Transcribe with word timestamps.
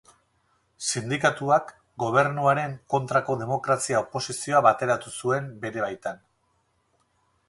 Sindikatuak 0.91 1.67
Gobernu 2.03 2.47
haren 2.53 2.73
kontrako 2.93 3.35
demokrazia-oposizioa 3.41 4.63
bateratu 4.69 5.13
zuen 5.21 5.53
bere 5.67 5.85
baitan. 5.85 6.25